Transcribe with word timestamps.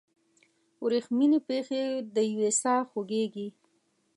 وریښمینې 0.83 1.39
پښې 1.47 1.81
دیوې 2.15 2.49
ساه 2.61 2.81
خوږیږي 2.89 3.47